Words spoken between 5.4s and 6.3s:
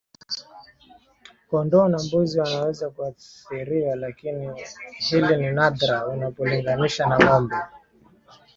nadra